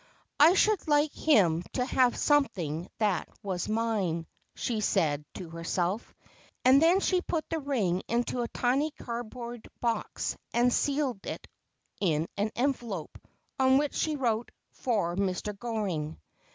[0.39, 6.15] 'I should like him to have something that was mine,' she said to herself;
[6.65, 11.47] and then she put the ring into a tiny cardboard box, and sealed it
[11.99, 13.15] in an envelope,
[13.59, 14.49] on which she wrote:'
[14.83, 15.55] For Mr.
[15.55, 16.17] Goring.'